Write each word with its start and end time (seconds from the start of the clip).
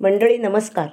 मंडळी 0.00 0.38
नमस्कार. 0.38 0.86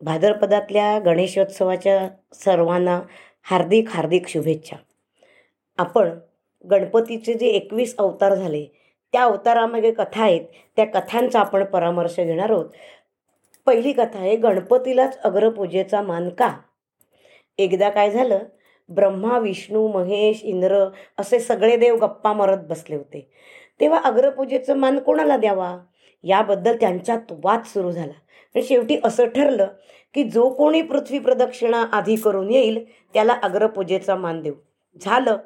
भाद्रपदातल्या 0.00 0.98
गणेशोत्सवाच्या 0.98 2.08
सर्वांना 2.34 3.00
हार्दिक 3.42 3.88
हार्दिक 3.88 4.28
शुभेच्छा. 4.28 4.76
आपण 5.78 6.10
गणपतीचे 6.70 7.34
जे 7.34 7.46
एकवीस 7.46 7.96
अवतार 7.98 8.34
झाले 8.34 8.66
त्या 9.12 9.22
अवतारामागे 9.22 9.92
कथा 9.92 10.22
आहेत 10.22 10.40
त्या 10.76 10.84
कथांचा 10.84 11.40
आपण 11.40 11.64
परामर्श 11.64 12.16
घेणार 12.16 12.50
आहोत. 12.50 12.66
पहिली 13.66 13.92
कथा 13.92 14.18
आहे 14.18 14.36
गणपतीलाच 14.36 15.18
अग्रपूजेचा 15.18 16.02
मान 16.02 16.28
का? 16.28 16.56
एकदा 17.58 17.90
काय 17.90 18.10
झालं? 18.10 18.38
ब्रह्मा 18.88 19.38
विष्णू 19.38 19.88
महेश 19.88 20.44
इंद्र 20.44 20.88
असे 21.18 21.40
सगळे 21.40 21.76
देव 21.76 21.96
गप्पा 21.96 22.32
मारत 22.32 22.58
बसले 22.58 22.96
होते. 22.96 23.30
तेव्हा 23.80 24.00
अग्रपूजेचं 24.04 24.76
मान 24.76 24.98
कोणाला 24.98 25.36
द्यावा? 25.36 25.78
याबद्दल 26.22 26.76
त्यांच्यात 26.80 27.32
वाद 27.44 27.62
सुरू 27.64 27.90
झाला. 27.90 28.12
आणि 28.54 28.62
शेवटी 28.62 28.96
असं 29.04 29.26
ठरलं 29.26 29.66
की 30.14 30.24
जो 30.24 30.50
कोणी 30.50 30.82
पृथ्वी 30.82 31.18
प्रदक्षिणा 31.18 31.82
आधी 31.92 32.16
करून 32.16 32.50
येईल 32.50 32.84
त्याला 33.14 33.32
अग्रपूजेचा 33.42 34.14
मान 34.14 34.40
देऊ. 34.40 34.52
झालं. 35.00 35.36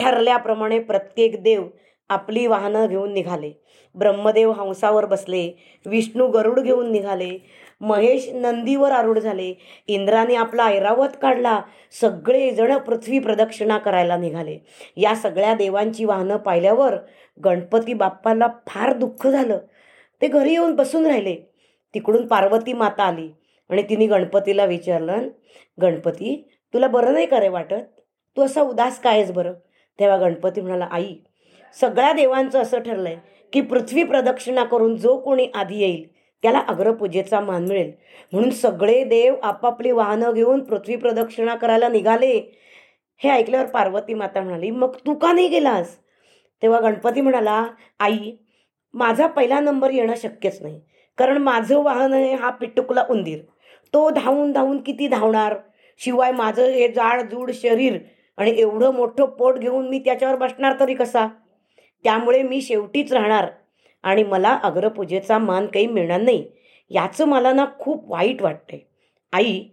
ठरल्याप्रमाणे 0.00 0.78
प्रत्येक 0.78 1.42
देव 1.42 1.64
आपली 2.08 2.46
वाहनं 2.46 2.86
घेऊन 2.86 3.12
निघाले. 3.12 3.52
ब्रह्मदेव 3.94 4.52
हंसावर 4.52 5.04
बसले. 5.04 5.52
विष्णू 5.86 6.28
गरुड 6.28 6.60
घेऊन 6.60 6.92
निघाले. 6.92 7.38
महेश 7.80 8.28
नंदीवर 8.32 8.92
आरूढ 8.92 9.18
झाले. 9.18 9.54
इंद्राने 9.86 10.34
आपला 10.34 10.64
ऐरावत 10.64 11.08
काढला. 11.22 11.60
सगळेजण 12.00 12.78
पृथ्वी 12.78 13.18
प्रदक्षिणा 13.18 13.78
करायला 13.78 14.16
निघाले. 14.16 14.58
या 14.96 15.14
सगळ्या 15.14 15.54
देवांची 15.54 16.04
वाहनं 16.04 16.36
पाहिल्यावर 16.36 16.94
गणपती 17.44 17.94
बाप्पाला 17.94 18.46
फार 18.66 18.92
दुःख 18.92 19.26
झालं. 19.26 19.58
ते 20.22 20.28
घरी 20.28 20.52
येऊन 20.52 20.74
बसून 20.76 21.06
राहिले. 21.06 21.36
तिकडून 21.94 22.26
पार्वती 22.26 22.72
माता 22.72 23.04
आली 23.04 23.28
आणि 23.70 23.82
तिने 23.82 24.06
गणपतीला 24.06 24.64
विचारलं 24.64 25.28
गणपती 25.82 26.36
तुला 26.74 26.88
बरं 26.88 27.12
नाही 27.12 27.26
करे 27.26 27.48
वाटत? 27.48 27.82
तू 28.36 28.42
असा 28.42 28.62
उदास 28.62 29.00
कायच 29.00 29.32
बरं? 29.32 29.52
तेव्हा 29.98 30.16
गणपती 30.16 30.60
म्हणाला 30.60 30.88
आई 30.90 31.14
सगळ्या 31.80 32.12
देवांचं 32.12 32.62
असं 32.62 32.78
ठरलं 32.78 33.08
आहे 33.08 33.16
की 33.52 33.60
पृथ्वी 33.60 34.02
प्रदक्षिणा 34.04 34.64
करून 34.64 34.96
जो 34.96 35.16
कोणी 35.20 35.46
आधी 35.54 35.78
येईल 35.78 36.04
त्याला 36.42 36.58
अग्रपूजेचा 36.68 37.40
मान 37.40 37.66
मिळेल. 37.68 37.90
म्हणून 38.32 38.50
सगळे 38.50 39.02
देव 39.04 39.34
आपापली 39.42 39.90
वाहनं 39.90 40.32
घेऊन 40.32 40.64
पृथ्वी 40.64 40.96
प्रदक्षिणा 40.96 41.54
करायला 41.54 41.88
निघाले. 41.88 42.32
हे 43.20 43.30
ऐकल्यावर 43.30 43.66
पार्वती 43.66 44.14
माता 44.14 44.40
म्हणाली 44.40 44.70
मग 44.70 44.96
तू 45.06 45.14
का 45.14 45.32
नाही 45.32 45.48
गेलास? 45.48 45.96
तेव्हा 46.62 46.80
गणपती 46.80 47.20
म्हणाला 47.20 47.66
आई 47.98 48.32
माझा 48.96 49.26
पहिला 49.26 49.60
नंबर 49.60 49.90
येणं 49.90 50.14
शक्यच 50.16 50.62
नाही. 50.62 50.80
कारण 51.18 51.36
माझं 51.36 51.82
वाहन 51.82 52.12
आहे 52.12 52.34
हा 52.34 52.50
पिटुकला 52.50 53.06
उंदीर. 53.10 53.38
तो 53.94 54.10
धावून 54.10 54.52
धावून 54.52 54.82
किती 54.82 55.08
धावणार? 55.08 55.56
शिवाय 55.98 56.32
माझं 56.32 56.66
हे 56.66 56.88
जाडजूड 56.88 57.50
शरीर 57.54 57.98
आणि 58.36 58.54
एवढं 58.56 58.94
मोठं 58.94 59.24
पोट 59.24 59.58
घेऊन 59.58 59.88
मी 59.88 59.98
त्याच्यावर 59.98 60.36
बसणार 60.36 60.80
तरी 60.80 60.94
कसा? 60.94 61.26
त्यामुळे 62.04 62.42
मी 62.42 62.62
शेवटीच 62.62 63.12
राहणार. 63.12 63.46
आणि 64.02 64.22
मला 64.22 64.58
अग्रपूजेचा 64.62 65.38
मान 65.38 65.66
काही 65.66 65.86
मिळणार 65.86 66.20
नाही. 66.20 66.48
याचं 66.90 67.24
मला 67.24 67.52
ना 67.52 67.66
खूप 67.78 68.12
वाईट 68.12 68.42
वाटतंय. 68.42 68.78
आई 69.32 69.64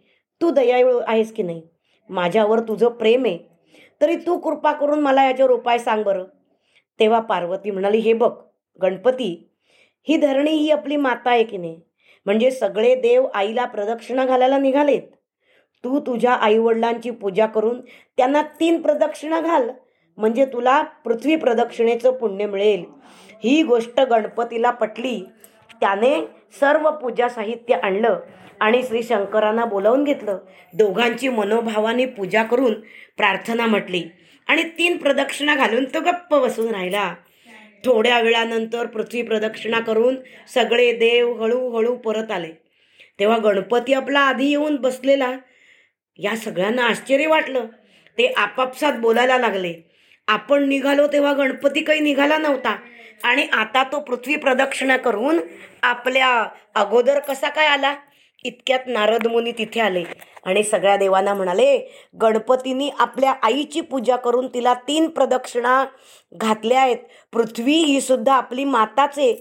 तू 0.42 0.50
दयाळू 0.50 1.02
आहेस 1.08 1.34
की 1.34 1.44
नाही? 1.44 1.62
माझ्यावर 2.10 2.60
तुझं 2.60 2.88
प्रेम 2.88 3.26
आहे. 3.26 3.40
तरी 4.02 4.16
तू 4.16 4.38
कृपा 4.38 4.72
करून 4.72 5.00
मला 5.00 5.26
याच्यावर 5.26 5.52
उपाय 5.52 5.78
सांग 5.78 6.04
बरं. 6.04 6.24
तेव्हा 7.00 7.20
पार्वती 7.20 7.72
म्हणाली 7.72 7.98
हे 7.98 8.14
बघ 8.14 8.32
गणपती 8.82 9.50
ही 10.08 10.18
धरणी 10.18 10.52
ही 10.52 10.72
आपली 10.72 10.96
माता 10.96 11.30
आहे 11.30 11.44
की 11.44 11.58
नाही? 11.58 11.80
म्हणजे 12.26 12.52
सगळे 12.52 12.96
देव 12.96 13.28
आईला 13.34 13.66
प्रदक्षिणा 13.66 14.26
घालायला 14.26 14.58
निघालेत. 14.58 15.02
तू 15.84 16.00
तुझ्या 16.00 16.32
आईवडिलांची 16.32 17.10
पूजा 17.12 17.46
करून 17.46 17.82
त्यांना 18.18 18.42
तीन 18.42 18.81
प्रदक्षिणा 18.81 19.42
घाल. 19.42 19.70
म्हणजे 20.18 20.46
तुला 20.46 20.81
पृथ्वी 20.81 21.36
प्रदक्षिणेचं 21.36 22.12
पुण्य 22.12 22.46
मिळेल. 22.46 22.84
ही 23.44 23.64
गोष्ट 23.64 24.00
गणपतीला 24.00 24.70
पटली. 24.70 25.22
त्याने 25.80 26.28
सर्व 26.59 26.92
पूजा 26.92 27.30
साहित्य 27.30 27.76
आणलं 27.76 28.20
आणि 28.59 28.84
श्री 28.84 29.03
शंकरांना 29.03 29.66
बोलावून 29.66 30.03
घेतलं. 30.03 30.38
दोघांची 30.74 31.28
मनोभावाने 31.28 32.06
पूजा 32.06 32.44
करून 32.44 32.74
प्रार्थना 33.18 33.66
म्हटली 33.66 34.03
आणि 34.47 34.64
तीन 34.64 34.97
प्रदक्षिणा 34.97 35.56
घालून 35.56 35.86
तो 35.86 36.00
गप्प 36.00 36.36
बसून 36.36 36.72
राहिला. 36.72 37.14
थोड्या 37.86 38.20
वेळानंतर 38.20 38.86
पृथ्वी 38.86 39.22
प्रदक्षिणा 39.22 39.80
करून 39.80 40.16
सगळे 40.54 40.92
देव 40.92 41.44
हळूहळू 41.44 41.96
परत 41.96 42.32
आले. 42.32 42.52
तेव्हा 43.20 43.38
गणपती 43.38 43.94
आपला 43.94 44.20
आधी 44.20 44.46
येऊन 44.46 44.76
बसलेला. 44.76 45.38
या 46.18 46.36
सगळ्यांना 46.36 46.84
आश्चर्य 46.84 47.28
वाटलं. 47.28 47.66
ते 48.18 48.34
आपापसात 48.38 48.94
बोलायला 48.94 49.38
लागले. 49.38 49.74
आपण 50.28 50.68
निघालो 50.68 51.08
तेव्हा 51.08 51.34
गणपती 51.34 51.84
काही 51.84 52.00
निघाला 52.00 52.38
नव्हता. 52.38 52.78
आणि 53.24 53.48
आता 53.54 53.84
तो 53.84 54.00
पृथ्वी 54.00 54.36
प्रदक्षिणा 54.36 54.98
करून 54.98 55.40
आपल्या 55.84 56.48
अगोदर 56.76 57.20
कसा 57.20 57.50
काय 57.50 57.68
आला? 57.68 57.96
इतक्यात 58.46 58.80
नारद 58.88 59.28
मुनी 59.28 59.52
तिथे 59.52 59.80
आले 59.80 60.04
आणि 60.46 60.64
सगळ्या 60.64 60.98
देवांना 60.98 61.34
म्हणाले 61.34 61.78
गणपतीनी 62.22 62.90
आपल्या 63.00 63.34
आईची 63.44 63.81
पूजा 63.81 64.16
करून 64.16 64.48
तिला 64.48 64.74
तीन 64.74 65.08
प्रदक्षिणा 65.08 65.86
घातल्या 66.34 66.82
आहेत. 66.82 66.98
पृथ्वी 67.34 67.74
ही 67.74 68.02
सुद्धा 68.02 68.34
आपली 68.34 68.64
माताचे 68.64 69.32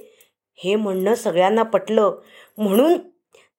हे 0.55 0.75
म्हणणं 0.75 1.15
सगळ्यांना 1.15 1.63
पटलं. 1.63 2.13
म्हणून 2.59 2.99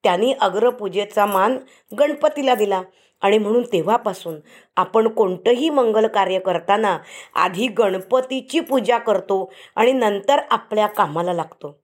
त्यांनी 0.04 0.34
अग्रपूजेचा 0.34 1.26
मान 1.26 1.58
गणपतीला 2.00 2.56
दिला 2.56 2.82
आणि 3.22 3.38
म्हणून 3.38 3.64
तेव्हापासून 3.64 4.40
आपण 4.76 5.08
कोणतंही 5.08 5.70
मंगल 5.70 6.08
कार्य 6.08 6.40
करताना 6.40 6.98
आधी 7.36 7.68
गणपतीची 7.68 8.60
पूजा 8.60 8.98
करतो 8.98 9.54
आणि 9.76 9.94
नंतर 9.94 10.42
आपल्या 10.50 10.88
कामाला 10.88 11.34
लागतो. 11.34 11.84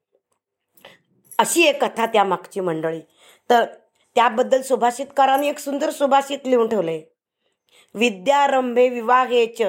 अशी 1.40 1.64
एक 1.64 1.84
कथा 1.84 2.06
त्या 2.06 2.24
मागची 2.24 2.60
मंडळी. 2.60 3.00
तर 3.50 3.66
त्याबद्दल 4.16 4.62
सुभाषितकारांनी 4.62 5.50
एक 5.50 5.60
सुंदर 5.60 5.90
सुभाषित 5.90 6.40
लिहून 6.46 6.68
ठेवलंय. 6.68 7.02
विद्यारंभे 7.96 8.90
विवाहेच. 8.90 9.62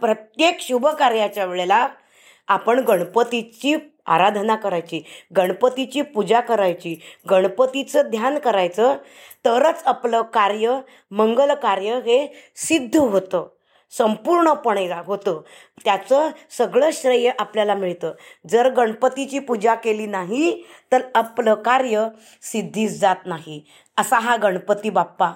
प्रत्येक 0.00 0.60
शुभ 0.60 0.86
कार्याच्या 0.86 1.44
वेळेला 1.44 1.88
आपण 2.48 2.78
गणपतीची 2.78 3.74
आराधना 4.06 4.56
करायची 4.56 5.02
गणपतीची 5.36 6.02
पूजा 6.02 6.40
करायची 6.40 6.96
गणपतीचं 7.30 8.02
ध्यान 8.10 8.38
करायचं 8.38 8.96
तरच 9.44 9.82
आपलं 9.84 10.22
कार्य 10.22 10.80
मंगल 11.10 11.54
कार्य 11.54 12.00
हे 12.06 12.26
सिद्ध 12.56 12.96
होतं. 12.96 13.48
संपूर्णपणे 13.90 14.88
होतं. 15.06 15.40
त्याचं 15.84 16.30
सगळं 16.50 16.90
श्रेय 16.92 17.30
आपल्याला 17.38 17.74
मिळतं. 17.74 18.12
जर 18.50 18.70
गणपतीची 18.70 19.38
पूजा 19.38 19.74
केली 19.74 20.06
नाही 20.06 20.62
तर 20.92 21.02
आपलं 21.14 21.54
कार्य 21.54 22.08
सिद्धीस 22.42 23.00
जात 23.00 23.26
नाही. 23.26 23.62
असा 23.96 24.18
हा 24.18 24.36
गणपती 24.36 24.90
बाप्पा. 24.90 25.32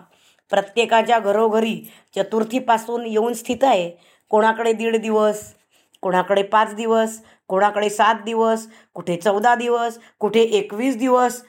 प्रत्येकाच्या 0.51 1.19
घरोघरी 1.19 1.91
चतुर्थीपासून 2.17 3.07
येऊन 3.07 3.33
स्थित 3.33 3.65
आहे. 3.65 3.91
कोणाकडे 4.29 4.73
दीड 4.73 4.97
दिवस 4.97 5.55
कोणाकडे 6.03 6.43
पाच 6.43 6.75
दिवस 6.75 7.21
कोणाकडे 7.49 7.91
सात 7.91 8.15
दिवस 8.25 8.67
कुठे 8.95 9.17
चौदा 9.17 9.55
दिवस 9.55 9.99
कुठे 10.19 10.41
एकवीस 10.41 10.97
दिवस. 10.97 11.43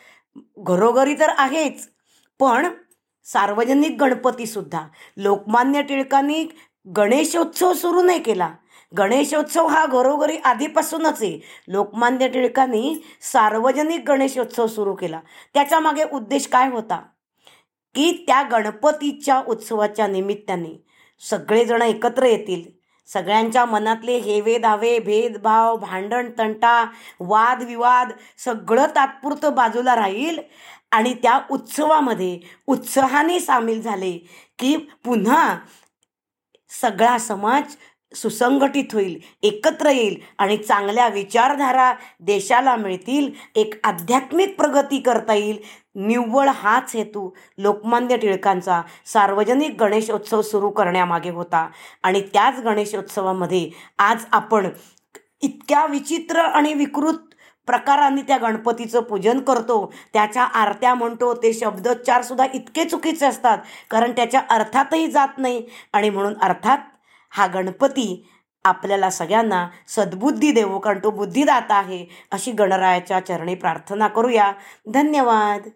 घरोघरी 0.57 1.13
तर 1.13 1.29
आहेच. 1.37 1.89
पण 2.39 2.67
सार्वजनिक 3.23 3.97
गणपतीसुद्धा 3.99 4.81
लोकमान्य 5.17 5.81
टिळकांनी 5.81 6.45
गणेशोत्सव 6.87 7.73
सुरू 7.73 8.01
नाही 8.01 8.19
केला. 8.19 8.49
गणेशोत्सव 8.97 9.67
हा 9.67 9.85
घरोघरी 9.85 10.37
आधीपासूनच 10.37 11.21
आहे. 11.21 11.39
लोकमान्य 11.67 12.27
टिळकांनी 12.27 13.01
सार्वजनिक 13.21 14.03
गणेशोत्सव 14.07 14.67
सुरू 14.67 14.95
केला. 14.95 15.19
त्याचा 15.53 15.79
मागे 15.79 16.03
उद्देश 16.11 16.47
काय 16.47 16.69
होता? 16.69 17.01
की 17.95 18.11
त्या 18.27 18.41
गणपतीच्या 18.43 19.41
उत्सवाच्या 19.47 20.07
निमित्ताने 20.07 20.85
सगळेजण 21.21 21.81
एकत्र 21.81 22.25
येतील. 22.25 22.63
सगळ्यांच्या 23.07 23.65
मनातले 23.65 24.17
हेवे 24.17 24.57
दावे 24.57 24.99
भेदभाव 24.99 25.77
भांडण 25.77 26.29
तंटा 26.37 26.85
वादविवाद 27.19 28.11
सगळं 28.37 28.85
तात्पुरतं 28.95 29.55
बाजूला 29.55 29.95
राहील 29.95 30.39
आणि 30.91 31.13
त्या 31.13 31.39
उत्सवामध्ये 31.51 32.39
उत्साहाने 32.67 33.39
सामील 33.39 33.81
झाले 33.81 34.11
की 34.59 34.75
पुन्हा 35.05 35.57
सगळा 36.71 37.17
समाज 37.17 37.75
सुसंघटित 38.15 38.93
होईल 38.93 39.19
एकत्र 39.43 39.89
येईल 39.89 40.15
आणि 40.37 40.57
चांगल्या 40.57 41.07
विचारधारा 41.07 41.93
देशाला 42.19 42.75
मिळतील 42.75 43.29
एक 43.55 43.73
आध्यात्मिक 43.83 44.55
प्रगती 44.57 44.99
करता 44.99 45.33
येईल. 45.33 45.57
निव्वळ 45.95 46.47
हाच 46.47 46.95
हेतू 46.95 47.29
लोकमान्य 47.57 48.17
टिळकांचा 48.17 48.81
सार्वजनिक 49.05 49.75
गणेशोत्सव 49.79 50.41
सुरू 50.41 50.69
करण्यामागे 50.69 51.29
होता. 51.29 51.67
आणि 52.03 52.21
त्याच 52.21 52.59
गणेशोत्सवामध्ये 52.59 53.69
आज 53.99 54.25
आपण 54.31 54.69
इतक्या 55.41 55.85
विचित्र 55.85 56.39
आणि 56.39 56.73
विकृत 56.73 57.30
प्रकारांनी 57.67 58.21
त्या 58.21 58.37
गणपतीचं 58.37 59.01
पूजन 59.01 59.39
करतो. 59.39 59.93
त्याच्या 60.13 60.43
आरत्या 60.43 60.93
म्हणतो 60.95 61.33
ते 61.33 61.53
शब्दोच्चारसुद्धा 61.53 62.45
इतके 62.53 62.85
चुकीचे 62.85 63.25
असतात 63.25 63.57
कारण 63.89 64.11
त्याच्या 64.11 64.41
अर्थातही 64.49 65.07
जात 65.07 65.37
नाही. 65.37 65.65
आणि 65.93 66.09
म्हणून 66.09 66.33
अर्थात 66.41 66.77
हा 67.29 67.47
गणपती 67.47 68.25
आपल्याला 68.65 69.09
सगळ्यांना 69.09 69.67
सद्बुद्धी 69.87 70.51
देवो 70.51 70.79
कारण 70.79 70.99
तो 71.03 71.11
बुद्धिदाता 71.11 71.75
आहे 71.75 72.05
अशी 72.31 72.51
गणरायाच्या 72.51 73.19
चरणी 73.19 73.55
प्रार्थना 73.55 74.07
करूया. 74.07 74.51
धन्यवाद. 74.93 75.69